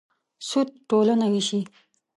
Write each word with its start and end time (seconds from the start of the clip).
سود 0.47 0.67
ټولنه 0.89 1.25
وېشي. 1.33 1.59